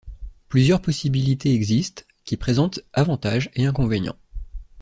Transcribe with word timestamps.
Plusieurs 0.49 0.81
possibilités 0.81 1.53
existent, 1.53 2.01
qui 2.25 2.35
présentent 2.35 2.79
avantages 2.93 3.51
et 3.53 3.67
inconvénients. 3.67 4.17